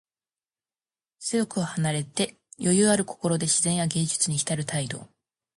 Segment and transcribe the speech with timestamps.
[1.19, 5.07] 世俗を離れて、余裕ある心で自然や芸術にひたる態度。